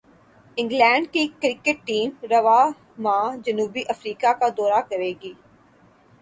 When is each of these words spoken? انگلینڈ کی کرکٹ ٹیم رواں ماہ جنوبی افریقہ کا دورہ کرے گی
انگلینڈ 0.57 1.07
کی 1.13 1.25
کرکٹ 1.41 1.85
ٹیم 1.87 2.09
رواں 2.31 2.65
ماہ 2.97 3.35
جنوبی 3.45 3.83
افریقہ 3.89 4.33
کا 4.39 4.47
دورہ 4.57 4.81
کرے 4.89 5.13
گی 5.21 5.33